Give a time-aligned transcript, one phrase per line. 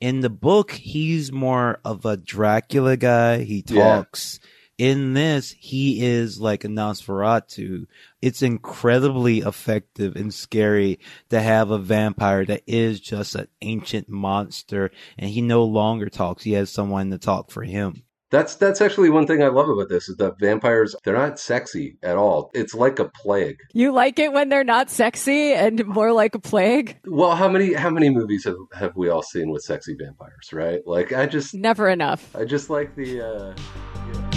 [0.00, 3.42] In the book, he's more of a Dracula guy.
[3.44, 3.96] He Yeah.
[3.96, 4.40] talks.
[4.78, 7.86] In this, he is like a Nosferatu.
[8.22, 14.90] It's incredibly effective and scary to have a vampire that is just an ancient monster
[15.18, 16.44] and he no longer talks.
[16.44, 18.04] He has someone to talk for him.
[18.30, 21.96] That's that's actually one thing I love about this is that vampires they're not sexy
[22.02, 22.50] at all.
[22.54, 23.58] It's like a plague.
[23.72, 26.98] You like it when they're not sexy and more like a plague?
[27.06, 30.80] Well, how many how many movies have, have we all seen with sexy vampires, right?
[30.86, 32.34] Like I just Never enough.
[32.36, 34.29] I just like the uh.